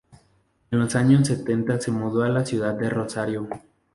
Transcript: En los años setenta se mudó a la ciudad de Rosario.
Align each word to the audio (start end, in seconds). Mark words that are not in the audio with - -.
En 0.71 0.79
los 0.79 0.95
años 0.95 1.27
setenta 1.27 1.79
se 1.79 1.91
mudó 1.91 2.23
a 2.23 2.29
la 2.29 2.43
ciudad 2.43 2.73
de 2.73 2.89
Rosario. 2.89 3.47